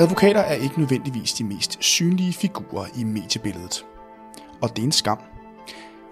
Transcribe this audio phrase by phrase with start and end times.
[0.00, 3.86] Advokater er ikke nødvendigvis de mest synlige figurer i mediebilledet.
[4.62, 5.18] Og det er en skam.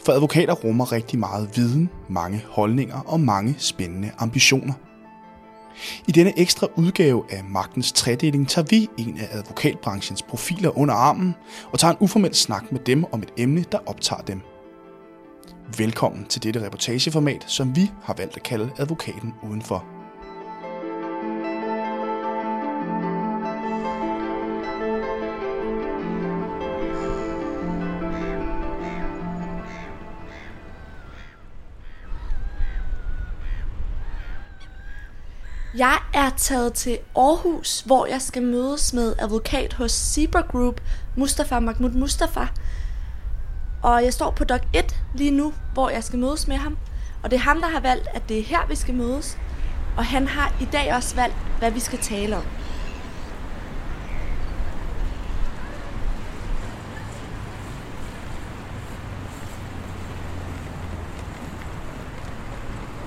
[0.05, 4.73] For advokater rummer rigtig meget viden, mange holdninger og mange spændende ambitioner.
[6.07, 11.35] I denne ekstra udgave af Magtens Tredeling tager vi en af advokatbranchens profiler under armen
[11.73, 14.41] og tager en uformel snak med dem om et emne, der optager dem.
[15.79, 19.98] Velkommen til dette reportageformat, som vi har valgt at kalde Advokaten Udenfor.
[35.79, 40.81] Jeg er taget til Aarhus, hvor jeg skal mødes med advokat hos Zebra Group,
[41.17, 42.47] Mustafa Mahmoud Mustafa.
[43.83, 46.79] Og jeg står på dok 1 lige nu, hvor jeg skal mødes med ham.
[47.23, 49.39] Og det er ham, der har valgt, at det er her, vi skal mødes.
[49.97, 52.45] Og han har i dag også valgt, hvad vi skal tale om.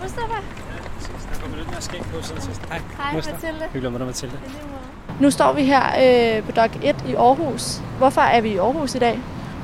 [0.01, 0.41] Mustafa,
[1.33, 2.61] Der kommer lidt mere skæg på siden sidst.
[3.01, 3.13] Hej.
[3.13, 3.35] Mustafa.
[3.35, 3.65] Mathilde.
[3.65, 4.35] Hyggeligt at møde dig, Mathilde.
[5.19, 5.83] Nu står vi her
[6.37, 7.81] øh, på dok 1 i Aarhus.
[7.97, 9.19] Hvorfor er vi i Aarhus i dag?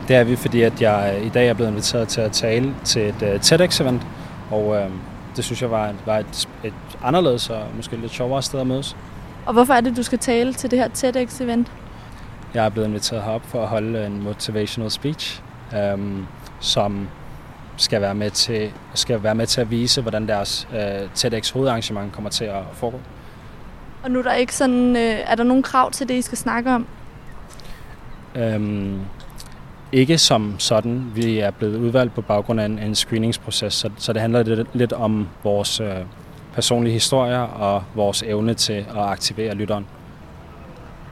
[0.07, 2.75] Det er vi, fordi at jeg øh, i dag er blevet inviteret til at tale
[2.83, 4.01] til et uh, TEDx-event,
[4.51, 4.91] og uh,
[5.35, 8.95] det synes jeg var, var et, et anderledes og måske lidt sjovere sted at mødes.
[9.45, 11.71] Og hvorfor er det, du skal tale til det her TEDx-event?
[12.53, 15.41] Jeg er blevet inviteret herop for at holde en motivational speech,
[15.93, 16.27] um,
[16.59, 17.07] som
[17.77, 22.13] skal være med til skal være med til at vise, hvordan deres uh, TEDx hovedarrangement
[22.13, 22.99] kommer til at foregå.
[24.07, 26.37] Og nu er der ikke sådan, øh, er der nogen krav til det, I skal
[26.37, 26.87] snakke om?
[28.35, 28.99] Øhm,
[29.91, 31.11] ikke som sådan.
[31.15, 34.67] Vi er blevet udvalgt på baggrund af en, en screeningsproces, så, så det handler lidt,
[34.73, 35.95] lidt om vores øh,
[36.53, 39.85] personlige historier og vores evne til at aktivere lytteren.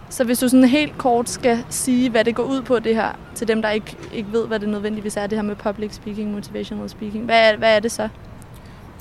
[0.10, 3.20] Så hvis du sådan helt kort skal sige, hvad det går ud på det her,
[3.36, 6.32] til dem, der ikke, ikke ved, hvad det nødvendigvis er, det her med public speaking,
[6.32, 8.10] motivational speaking, hvad er, hvad er det så?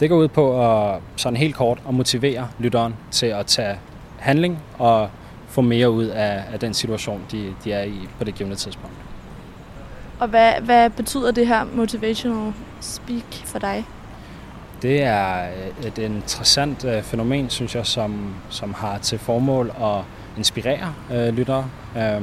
[0.01, 3.79] Det går ud på at sådan helt kort at motivere lytteren til at tage
[4.19, 5.11] handling og
[5.49, 8.97] få mere ud af, af den situation, de, de er i på det givende tidspunkt.
[10.21, 13.85] Og hvad, hvad betyder det her motivational speak for dig?
[14.83, 15.49] Det er
[15.87, 20.01] et interessant øh, fænomen, synes jeg, som, som har til formål at
[20.37, 21.65] inspirere øh, lyttere,
[21.97, 22.23] øh,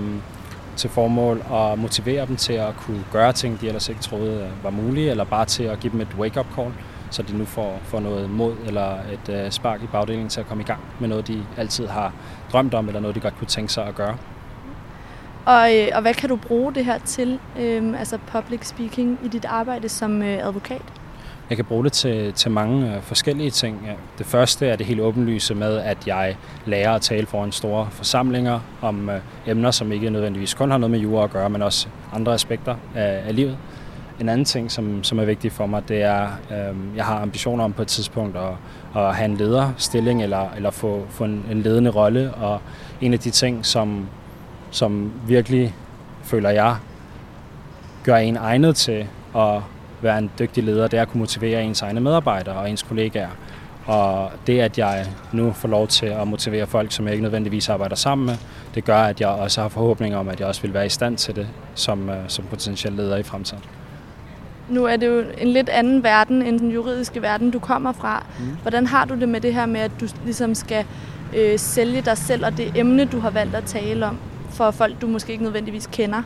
[0.75, 4.63] til formål at motivere dem til at kunne gøre ting, de ellers ikke troede øh,
[4.63, 6.71] var mulige, eller bare til at give dem et wake-up call,
[7.11, 10.47] så de nu får, får noget mod eller et øh, spark i bagdelingen til at
[10.47, 12.13] komme i gang med noget, de altid har
[12.51, 14.17] drømt om, eller noget, de godt kunne tænke sig at gøre.
[15.45, 19.27] Og, øh, og hvad kan du bruge det her til, øh, altså public speaking, i
[19.27, 20.81] dit arbejde som øh, advokat?
[21.49, 23.89] Jeg kan bruge det til, til mange øh, forskellige ting.
[24.17, 28.59] Det første er det helt åbenlyse med, at jeg lærer at tale foran store forsamlinger
[28.81, 31.87] om øh, emner, som ikke nødvendigvis kun har noget med jura at gøre, men også
[32.13, 33.57] andre aspekter af, af livet.
[34.21, 37.63] En anden ting, som, som er vigtig for mig, det er, øh, jeg har ambitioner
[37.63, 38.53] om på et tidspunkt at,
[39.01, 42.33] at have en lederstilling eller, eller få, få en, en ledende rolle.
[42.33, 42.61] Og
[43.01, 44.07] en af de ting, som,
[44.71, 45.75] som virkelig,
[46.23, 46.75] føler jeg,
[48.03, 49.61] gør en egnet til at
[50.01, 53.29] være en dygtig leder, det er at kunne motivere ens egne medarbejdere og ens kollegaer.
[53.85, 57.69] Og det, at jeg nu får lov til at motivere folk, som jeg ikke nødvendigvis
[57.69, 58.35] arbejder sammen med,
[58.75, 61.17] det gør, at jeg også har forhåbninger om, at jeg også vil være i stand
[61.17, 63.63] til det som, øh, som potentiel leder i fremtiden.
[64.71, 68.25] Nu er det jo en lidt anden verden end den juridiske verden, du kommer fra.
[68.39, 68.45] Mm.
[68.61, 70.85] Hvordan har du det med det her med, at du ligesom skal
[71.35, 74.17] øh, sælge dig selv og det emne, du har valgt at tale om,
[74.49, 76.21] for folk, du måske ikke nødvendigvis kender?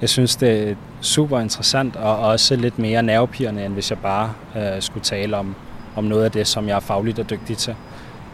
[0.00, 4.32] Jeg synes, det er super interessant og også lidt mere nervepirrende, end hvis jeg bare
[4.56, 5.54] øh, skulle tale om,
[5.96, 7.74] om noget af det, som jeg er fagligt og dygtig til.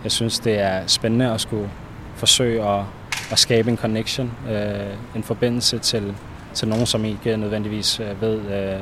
[0.05, 1.71] Jeg synes, det er spændende at skulle
[2.17, 2.85] forsøge at,
[3.31, 6.15] at skabe en connection, øh, en forbindelse til,
[6.55, 8.81] til nogen, som ikke nødvendigvis øh, ved, øh,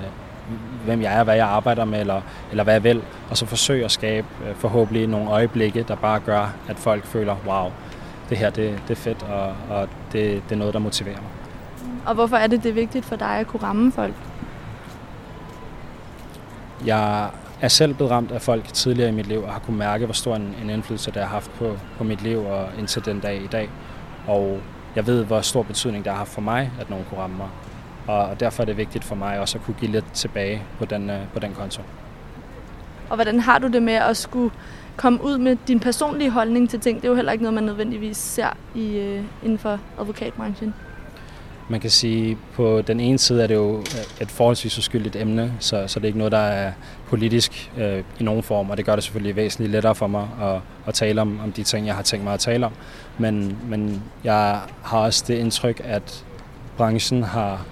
[0.84, 2.20] hvem jeg er, hvad jeg arbejder med, eller,
[2.50, 6.20] eller hvad jeg vil, og så forsøge at skabe øh, forhåbentlig nogle øjeblikke, der bare
[6.20, 7.70] gør, at folk føler, wow,
[8.31, 11.31] det her det, det er fedt, og, og det, det er noget, der motiverer mig.
[12.06, 14.14] Og hvorfor er det, det er vigtigt for dig at kunne ramme folk?
[16.87, 17.31] Jeg
[17.61, 20.14] er selv blevet ramt af folk tidligere i mit liv, og har kunne mærke, hvor
[20.14, 23.43] stor en, en indflydelse det har haft på, på mit liv og indtil den dag
[23.43, 23.70] i dag.
[24.26, 24.61] Og
[24.96, 27.48] jeg ved, hvor stor betydning det har for mig, at nogen kunne ramme mig.
[28.06, 31.10] Og derfor er det vigtigt for mig også at kunne give lidt tilbage på den,
[31.10, 31.82] øh, på den konto.
[33.10, 34.50] Og hvordan har du det med at skulle
[34.96, 36.96] komme ud med din personlige holdning til ting?
[36.96, 40.75] Det er jo heller ikke noget, man nødvendigvis ser i, øh, inden for advokatbranchen.
[41.70, 45.52] Man kan sige, på den ene side er det jo øh, et forholdsvis uskyldigt emne,
[45.58, 46.72] så, så det er ikke noget, der er
[47.08, 50.61] politisk øh, i nogen form, og det gør det selvfølgelig væsentligt lettere for mig at,
[50.87, 52.72] at tale om, om de ting, jeg har tænkt mig at tale om.
[53.19, 56.25] Men, men jeg har også det indtryk, at
[56.76, 57.67] branchen har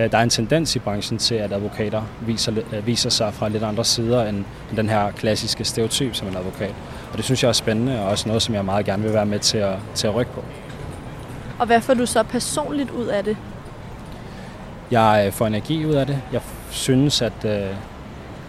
[0.00, 3.48] øh, der er en tendens i branchen til, at advokater viser, øh, viser sig fra
[3.48, 4.36] lidt andre sider end,
[4.68, 6.74] end den her klassiske stereotyp som en advokat.
[7.12, 9.26] Og det synes jeg er spændende, og også noget, som jeg meget gerne vil være
[9.26, 10.44] med til at, til at rykke på.
[11.60, 13.36] Og hvad får du så personligt ud af det?
[14.90, 16.18] Jeg øh, får energi ud af det.
[16.32, 16.40] Jeg
[16.70, 17.76] synes, at, øh,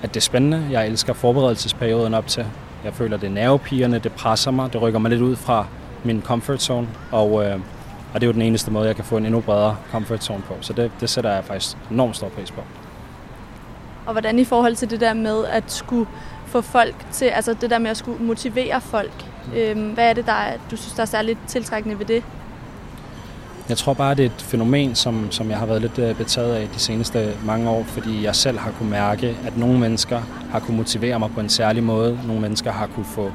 [0.04, 0.68] at det er spændende.
[0.72, 2.46] Jeg elsker forberedelsesperioden op til.
[2.84, 5.66] Jeg føler, det er nervepigerne, det presser mig, det rykker mig lidt ud fra
[6.04, 6.88] min comfort zone.
[7.12, 7.60] Og, øh,
[8.14, 10.42] og det er jo den eneste måde, jeg kan få en endnu bredere comfort zone
[10.42, 10.56] på.
[10.62, 12.62] Så det, det sætter jeg faktisk enormt stor pris på.
[14.06, 16.08] Og hvordan i forhold til det der med at skulle
[16.46, 19.26] få folk til, altså det der med at skulle motivere folk,
[19.56, 22.24] øhm, hvad er det, der er, du synes, der er særligt tiltrækkende ved det?
[23.72, 26.56] Jeg tror bare, det er et fænomen, som, som jeg har været lidt øh, betaget
[26.56, 30.22] af de seneste mange år, fordi jeg selv har kunne mærke, at nogle mennesker
[30.52, 32.20] har kunne motivere mig på en særlig måde.
[32.28, 33.32] Nogle mennesker har kunne få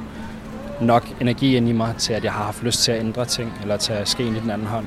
[0.81, 3.53] nok energi ind i mig til, at jeg har haft lyst til at ændre ting,
[3.63, 4.87] eller tage skeen i den anden hånd.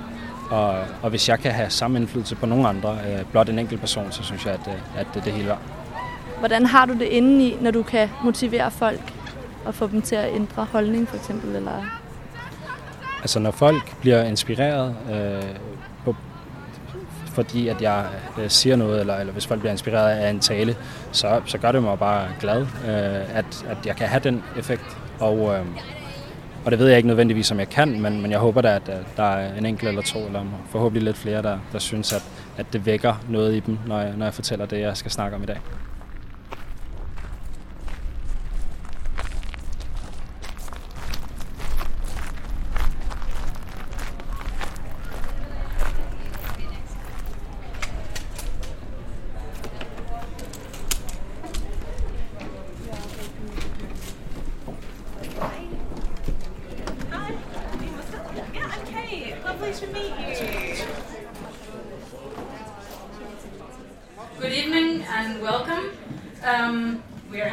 [0.49, 3.79] Og, og hvis jeg kan have samme indflydelse på nogle andre, øh, blot en enkelt
[3.79, 5.61] person, så synes jeg, at, øh, at det er det hele værd.
[6.39, 9.13] Hvordan har du det indeni, når du kan motivere folk
[9.65, 11.55] og få dem til at ændre holdning, for eksempel?
[11.55, 11.99] Eller?
[13.21, 15.55] Altså, når folk bliver inspireret, øh,
[16.05, 16.15] på,
[17.25, 18.05] fordi at jeg
[18.39, 20.75] øh, siger noget, eller, eller hvis folk bliver inspireret af en tale,
[21.11, 24.97] så, så gør det mig bare glad, øh, at, at jeg kan have den effekt.
[25.19, 25.65] Og, øh,
[26.65, 28.89] og det ved jeg ikke nødvendigvis, om jeg kan, men, men jeg håber da, at,
[28.89, 32.23] at der er en enkelt eller to, eller forhåbentlig lidt flere, der, der synes, at,
[32.57, 35.35] at det vækker noget i dem, når jeg, når jeg fortæller det, jeg skal snakke
[35.35, 35.57] om i dag.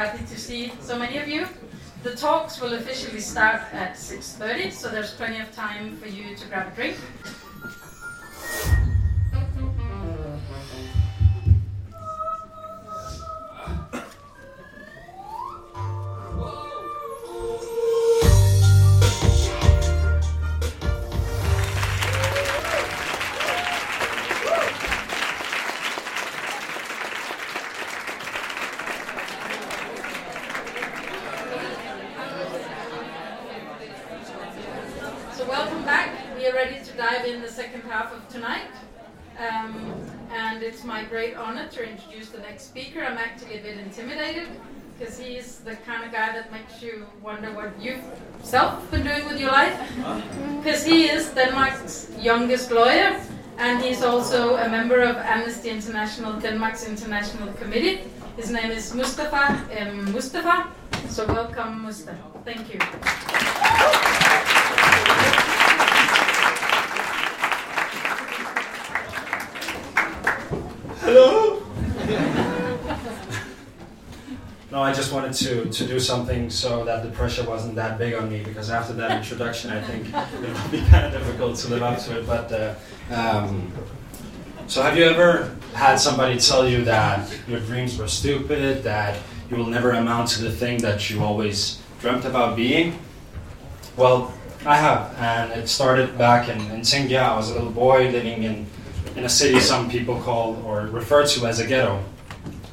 [0.06, 1.48] happy to see so many of you.
[2.04, 6.46] The talks will officially start at 6.30, so there's plenty of time for you to
[6.46, 6.96] grab a drink.
[36.56, 38.70] To dive in the second half of tonight,
[39.38, 39.92] um,
[40.32, 43.04] and it's my great honor to introduce the next speaker.
[43.04, 44.48] I'm actually a bit intimidated
[44.98, 48.00] because he's the kind of guy that makes you wonder what you've
[48.42, 49.78] self been doing with your life.
[50.56, 53.20] Because he is Denmark's youngest lawyer
[53.58, 58.00] and he's also a member of Amnesty International, Denmark's International Committee.
[58.38, 60.10] His name is Mustafa M.
[60.10, 60.72] Mustafa.
[61.10, 62.16] So welcome, Mustafa.
[62.46, 62.80] Thank you.
[71.06, 71.62] Hello.
[74.72, 78.14] No, I just wanted to, to do something so that the pressure wasn't that big
[78.14, 81.68] on me because after that introduction, I think it would be kind of difficult to
[81.68, 82.26] live up to it.
[82.26, 82.74] But uh,
[83.10, 83.72] um,
[84.68, 89.18] so, have you ever had somebody tell you that your dreams were stupid, that
[89.50, 92.98] you will never amount to the thing that you always dreamt about being?
[93.96, 94.32] Well,
[94.64, 97.20] I have, and it started back in, in Tsingya.
[97.20, 98.66] I was a little boy living in,
[99.14, 102.02] in a city some people call or refer to as a ghetto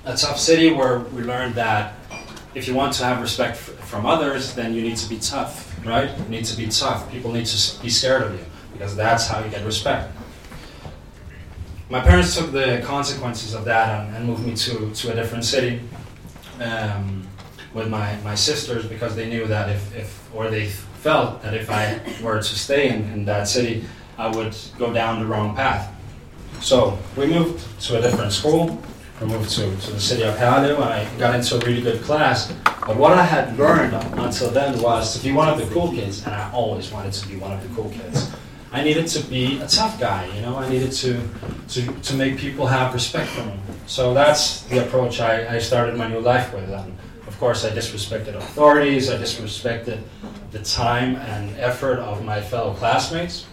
[0.05, 1.95] a tough city where we learned that
[2.55, 6.10] if you want to have respect from others, then you need to be tough, right?
[6.17, 7.12] You need to be tough.
[7.12, 10.12] People need to be scared of you because that's how you get respect.
[11.89, 15.45] My parents took the consequences of that and, and moved me to, to a different
[15.45, 15.81] city
[16.60, 17.27] um,
[17.74, 21.69] with my, my sisters because they knew that if, if, or they felt that if
[21.69, 23.83] I were to stay in, in that city,
[24.17, 25.93] I would go down the wrong path.
[26.62, 28.81] So we moved to a different school
[29.22, 32.01] I moved to, to the city of Herlev and I got into a really good
[32.01, 32.51] class.
[32.65, 36.25] But what I had learned until then was to be one of the cool kids,
[36.25, 38.32] and I always wanted to be one of the cool kids.
[38.74, 40.58] I needed to be a tough guy, you know.
[40.58, 41.22] I needed to
[41.70, 43.53] to, to make people have respect for me.
[43.86, 46.70] So that's the approach I, I started my new life with.
[46.70, 49.10] And of course, I disrespected authorities.
[49.10, 50.01] I disrespected
[50.51, 53.46] the time and effort of my fellow classmates.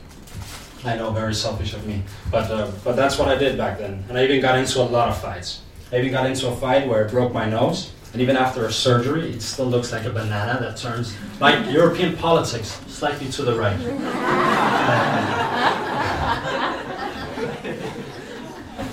[0.85, 2.03] I know, very selfish of me.
[2.31, 4.03] But, uh, but that's what I did back then.
[4.09, 5.61] And I even got into a lot of fights.
[5.93, 7.93] I even got into a fight where I broke my nose.
[8.13, 12.17] And even after a surgery, it still looks like a banana that turns like European
[12.17, 13.77] politics, slightly to the right.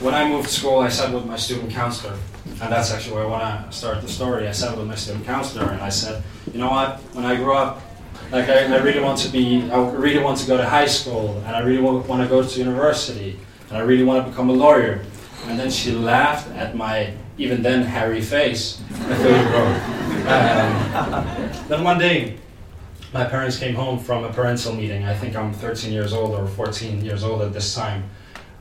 [0.01, 2.15] when I moved to school, I sat with my student counselor.
[2.61, 4.47] And that's actually where I want to start the story.
[4.47, 7.57] I sat with my student counselor and I said, you know what, when I grow
[7.57, 7.81] up,
[8.31, 11.37] like I, I really want to be, I really want to go to high school
[11.45, 14.49] and I really want, want to go to university and I really want to become
[14.49, 15.01] a lawyer.
[15.45, 18.81] And then she laughed at my even then hairy face.
[18.91, 19.77] um,
[21.67, 22.37] then one day,
[23.13, 25.05] my parents came home from a parental meeting.
[25.05, 28.09] I think I'm 13 years old or 14 years old at this time.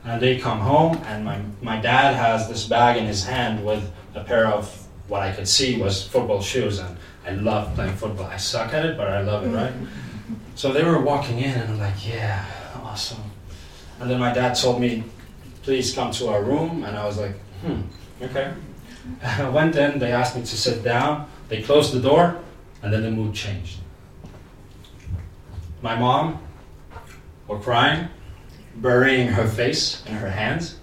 [0.05, 3.91] And they come home, and my, my dad has this bag in his hand with
[4.15, 6.79] a pair of what I could see was football shoes.
[6.79, 6.95] And
[7.27, 8.27] I love playing football.
[8.27, 9.73] I suck at it, but I love it, right?
[10.55, 12.45] So they were walking in, and I'm like, yeah,
[12.83, 13.21] awesome.
[13.99, 15.03] And then my dad told me,
[15.63, 16.85] please come to our room.
[16.85, 17.81] And I was like, hmm,
[18.21, 18.53] okay.
[19.21, 22.39] I went in, they asked me to sit down, they closed the door,
[22.81, 23.79] and then the mood changed.
[25.81, 26.39] My mom
[27.47, 28.07] was crying,
[28.77, 30.77] burying her face in her hands.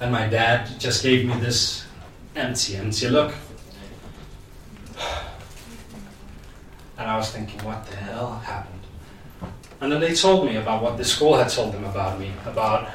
[0.00, 1.84] And my dad just gave me this
[2.34, 3.34] empty, empty look.
[6.98, 8.80] And I was thinking, what the hell happened?
[9.80, 12.90] And then they told me about what the school had told them about me, about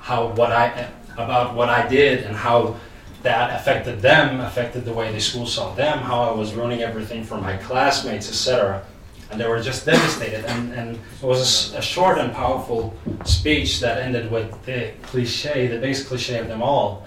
[0.00, 2.76] how what I about what I did and how
[3.22, 7.24] that affected them, affected the way the school saw them, how I was ruining everything
[7.24, 8.84] for my classmates, etc.
[9.30, 10.44] And they were just devastated.
[10.44, 12.94] And, and it was a, a, short and powerful
[13.24, 17.06] speech that ended with the cliche, the base cliche of them all.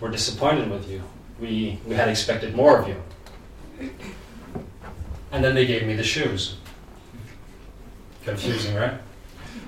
[0.00, 1.00] We're disappointed with you.
[1.40, 2.96] We, we had expected more of you.
[5.32, 6.56] And then they gave me the shoes.
[8.24, 8.94] Confusing, right?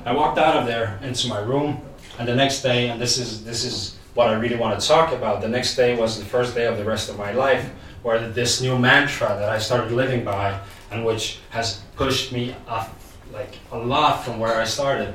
[0.04, 1.80] I walked out of there into my room,
[2.18, 5.12] and the next day, and this is this is what I really want to talk
[5.12, 5.40] about.
[5.40, 7.68] The next day was the first day of the rest of my life,
[8.02, 12.94] where this new mantra that I started living by, and which has pushed me up
[13.32, 15.14] like a lot from where I started,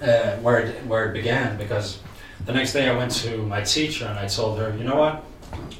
[0.00, 1.58] uh, where it, where it began.
[1.58, 1.98] Because
[2.46, 5.24] the next day I went to my teacher and I told her, you know what,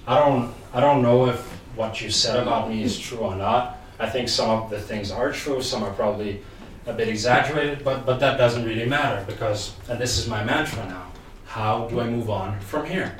[0.06, 1.40] I don't I don't know if
[1.76, 3.75] what you said about me is true or not.
[3.98, 6.42] I think some of the things are true, some are probably
[6.86, 10.84] a bit exaggerated, but, but that doesn't really matter because, and this is my mantra
[10.86, 11.06] now,
[11.46, 13.16] how do I move on from here?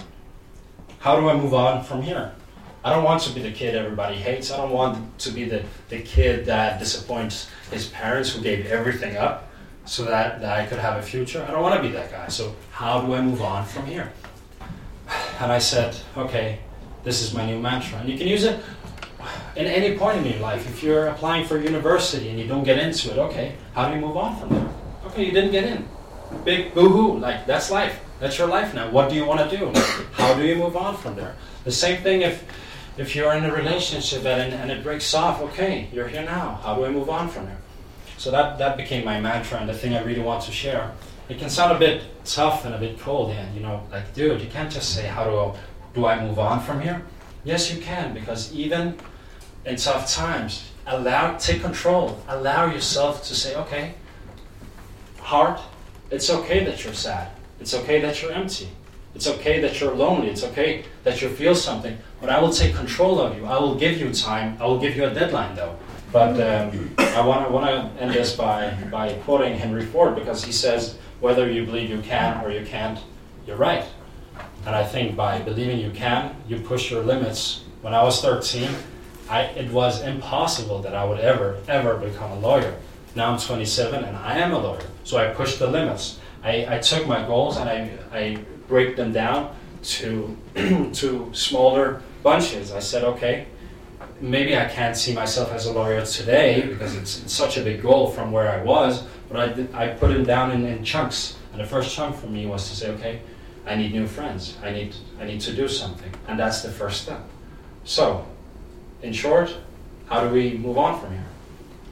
[0.98, 2.34] How do I move on from here?
[2.84, 4.52] I don't want to be the kid everybody hates.
[4.52, 9.16] I don't want to be the, the kid that disappoints his parents who gave everything
[9.16, 9.48] up
[9.86, 11.44] so that, that I could have a future.
[11.48, 12.28] I don't want to be that guy.
[12.28, 14.12] So, how do I move on from here?
[15.40, 16.60] And I said, okay,
[17.04, 17.98] this is my new mantra.
[17.98, 18.58] And you can use it
[19.56, 22.78] in any point in your life, if you're applying for university and you don't get
[22.78, 24.68] into it, okay, how do you move on from there?
[25.06, 25.88] Okay, you didn't get in.
[26.44, 28.00] Big boo-hoo, like that's life.
[28.18, 28.90] That's your life now.
[28.90, 29.72] What do you want to do?
[30.12, 31.36] How do you move on from there?
[31.64, 32.44] The same thing if
[32.96, 36.58] if you're in a relationship and, and it breaks off, okay, you're here now.
[36.62, 37.58] How do I move on from there?
[38.16, 40.92] So that, that became my mantra and the thing I really want to share.
[41.28, 44.40] It can sound a bit tough and a bit cold, and you know, like, dude,
[44.40, 45.56] you can't just say, how do I,
[45.94, 47.02] do I move on from here?
[47.46, 48.96] Yes, you can, because even
[49.64, 50.68] in tough times.
[50.84, 52.20] Allow, take control.
[52.26, 53.94] Allow yourself to say, okay,
[55.20, 55.60] heart,
[56.10, 57.30] it's okay that you're sad.
[57.60, 58.68] It's okay that you're empty.
[59.14, 60.28] It's okay that you're lonely.
[60.28, 61.96] It's okay that you feel something.
[62.20, 63.46] But I will take control of you.
[63.46, 64.56] I will give you time.
[64.60, 65.76] I will give you a deadline, though.
[66.12, 70.98] But um, I want to end this by by quoting Henry Ford because he says,
[71.20, 72.98] "Whether you believe you can or you can't,
[73.46, 73.84] you're right."
[74.66, 77.62] And I think by believing you can, you push your limits.
[77.82, 78.68] When I was 13,
[79.30, 82.76] I, it was impossible that I would ever, ever become a lawyer.
[83.14, 84.86] Now I'm 27 and I am a lawyer.
[85.04, 86.18] So I pushed the limits.
[86.42, 89.54] I, I took my goals and I, I break them down
[89.84, 90.36] to,
[90.92, 92.72] to smaller bunches.
[92.72, 93.46] I said, okay,
[94.20, 98.10] maybe I can't see myself as a lawyer today because it's, such a big goal
[98.10, 101.36] from where I was, but I, I put it down in, in chunks.
[101.52, 103.20] And the first chunk for me was to say, okay,
[103.66, 104.56] I need new friends.
[104.62, 106.12] I need, I need to do something.
[106.28, 107.20] And that's the first step.
[107.84, 108.24] So
[109.02, 109.56] in short,
[110.06, 111.24] how do we move on from here?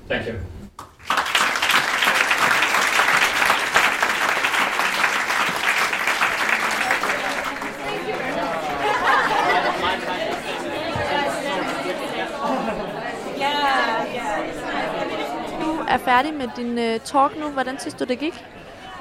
[0.08, 0.34] Thank you.
[15.60, 17.50] Du er færdig med din uh, talk nu.
[17.50, 18.44] Hvordan synes du, det gik?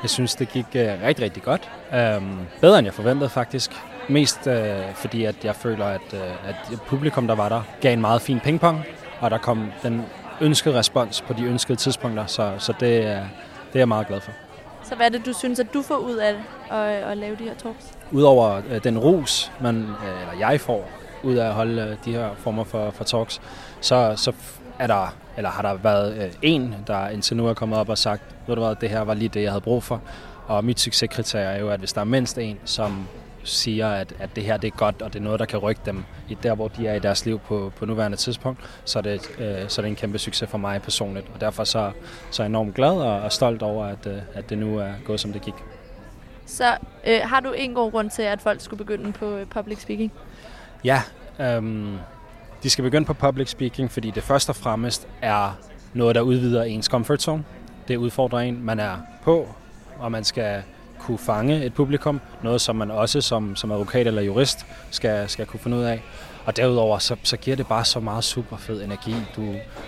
[0.04, 1.70] Jeg synes, det gik uh, rigtig, rigtig godt.
[2.18, 3.72] Um, bedre end jeg forventede faktisk.
[4.10, 8.02] Mest øh, fordi, at jeg føler, at, øh, at publikum, der var der, gav en
[8.02, 8.84] meget fin pingpong,
[9.20, 10.02] og der kom den
[10.42, 12.26] ønskede respons på de ønskede tidspunkter.
[12.26, 13.00] Så, så det, det
[13.74, 14.32] er jeg meget glad for.
[14.84, 16.36] Så hvad er det, du synes, at du får ud af
[16.72, 17.92] at, at lave de her talks?
[18.12, 20.90] Udover øh, den rus, man, øh, eller jeg får
[21.24, 23.42] ud af at holde øh, de her former for, for talks,
[23.82, 24.34] så, så
[24.80, 27.98] er der, eller har der været øh, en, der indtil nu er kommet op og
[27.98, 30.02] sagt, ved du hvad, det her var lige det, jeg havde brug for.
[30.48, 33.08] Og mit succeskriterie er jo, at hvis der er mindst en, som
[33.44, 35.82] siger, at, at det her det er godt, og det er noget, der kan rykke
[35.86, 39.04] dem i der, hvor de er i deres liv på, på nuværende tidspunkt, så er,
[39.04, 41.28] det, øh, så er det en kæmpe succes for mig personligt.
[41.34, 41.92] Og derfor så,
[42.32, 44.92] så er jeg enormt glad og, og stolt over, at, øh, at det nu er
[45.06, 45.54] gået, som det gik.
[46.46, 46.78] Så
[47.08, 50.12] øh, har du en god grund til, at folk skulle begynde på øh, public speaking?
[50.84, 51.02] Ja,
[51.40, 51.98] øhm,
[52.64, 55.58] de skal begynde på public speaking, fordi det først og fremmest er
[55.94, 57.44] noget, der udvider ens comfort zone.
[57.88, 59.48] Det udfordrer en, man er på,
[60.00, 60.64] og man skal
[61.00, 62.22] kunne fange et publikum.
[62.44, 66.04] Noget, som man også som, som advokat eller jurist skal, skal kunne finde ud af.
[66.46, 69.16] Og derudover, så, så giver det bare så meget super fed energi.
[69.36, 69.42] Du,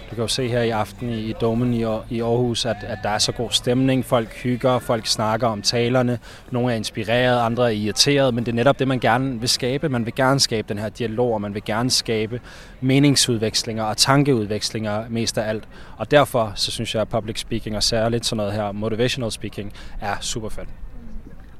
[0.10, 2.98] du kan jo se her i aften i, i Domen i, i Aarhus, at, at
[3.04, 4.06] der er så god stemning.
[4.06, 6.20] Folk hygger, folk snakker om talerne.
[6.52, 9.90] Nogle er inspireret, andre er irriteret, men det er netop det, man gerne vil skabe.
[9.90, 12.42] Man vil gerne skabe den her dialog, og man vil gerne skabe
[12.82, 15.64] meningsudvekslinger og tankeudvekslinger mest af alt.
[15.98, 19.74] Og derfor så synes jeg, at public speaking og særligt sådan noget her motivational speaking
[20.02, 20.70] er super fedt.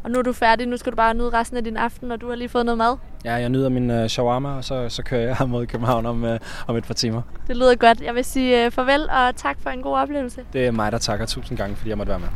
[0.06, 2.22] Og nu er du færdig, nu skal du bare nyde resten af din aften, og
[2.22, 2.96] du har lige fået noget mad.
[3.26, 6.30] Ja, jeg nyder min uh, shawarma, og så, så kører jeg mod København om, uh,
[6.68, 7.22] om et par timer.
[7.48, 8.02] Det lyder godt.
[8.02, 10.42] Jeg vil sige uh, farvel, og tak for en god oplevelse.
[10.54, 12.28] Det er mig, der takker tusind gange, fordi jeg måtte være med.